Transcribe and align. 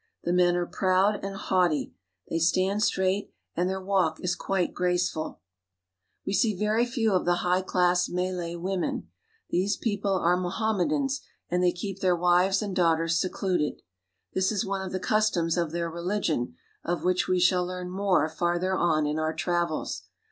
The 0.23 0.33
men 0.33 0.55
are 0.55 0.65
proud 0.65 1.23
and 1.23 1.35
haughty. 1.35 1.93
They 2.27 2.39
stand 2.39 2.81
straight, 2.81 3.31
and 3.55 3.69
their 3.69 3.79
walk 3.79 4.19
is 4.19 4.35
quite 4.35 4.73
graceful. 4.73 5.41
SINGAPORE 6.25 6.25
AND 6.25 6.25
THE 6.25 6.31
MALAYS 6.31 6.95
209 6.95 6.97
We 6.97 6.97
see 6.97 6.99
very 6.99 7.07
few 7.07 7.13
of 7.13 7.25
the 7.27 7.41
high 7.47 7.61
class 7.61 8.09
Malay 8.09 8.55
women. 8.55 9.09
These 9.51 9.77
people 9.77 10.13
are 10.15 10.35
Mohammedans, 10.37 11.21
and 11.51 11.63
they 11.63 11.71
keep 11.71 11.99
their 11.99 12.15
wives 12.15 12.63
and 12.63 12.75
daughters 12.75 13.19
secluded. 13.21 13.83
This 14.33 14.51
is 14.51 14.65
one 14.65 14.81
of 14.81 14.91
the 14.91 14.99
customs 14.99 15.55
of 15.55 15.69
their 15.69 15.87
religion, 15.91 16.55
of 16.83 17.03
which 17.03 17.27
we 17.27 17.39
shall 17.39 17.63
learn 17.67 17.87
more 17.91 18.27
farther 18.27 18.75
on 18.75 19.05
in 19.05 19.19
our 19.19 19.35
travels. 19.35 20.05